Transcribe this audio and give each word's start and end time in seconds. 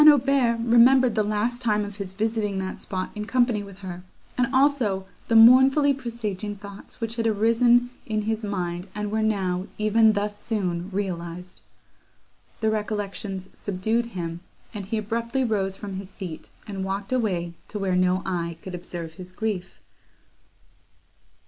Aubert 0.11 0.57
remembered 0.63 1.13
the 1.13 1.21
last 1.21 1.61
time 1.61 1.85
of 1.85 1.97
his 1.97 2.13
visiting 2.13 2.57
that 2.57 2.79
spot 2.79 3.11
in 3.13 3.25
company 3.25 3.61
with 3.61 3.77
her, 3.85 4.01
and 4.35 4.47
also 4.51 5.05
the 5.27 5.35
mournfully 5.35 5.93
presaging 5.93 6.55
thoughts 6.55 6.99
which 6.99 7.17
had 7.17 7.25
then 7.27 7.33
arisen 7.33 7.91
in 8.07 8.23
his 8.23 8.43
mind, 8.43 8.87
and 8.95 9.11
were 9.11 9.21
now, 9.21 9.67
even 9.77 10.13
thus 10.13 10.41
soon, 10.41 10.89
realised! 10.89 11.61
The 12.61 12.71
recollections 12.71 13.49
subdued 13.55 14.07
him, 14.17 14.39
and 14.73 14.87
he 14.87 14.97
abruptly 14.97 15.43
rose 15.43 15.77
from 15.77 15.97
his 15.97 16.09
seat, 16.09 16.49
and 16.65 16.83
walked 16.83 17.13
away 17.13 17.53
to 17.67 17.77
where 17.77 17.95
no 17.95 18.23
eye 18.25 18.57
could 18.63 18.73
observe 18.73 19.13
his 19.13 19.31
grief. 19.31 19.81